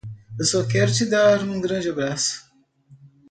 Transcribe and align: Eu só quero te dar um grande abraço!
Eu 0.39 0.45
só 0.45 0.67
quero 0.67 0.91
te 0.91 1.05
dar 1.05 1.43
um 1.47 1.61
grande 1.61 1.87
abraço! 1.87 2.49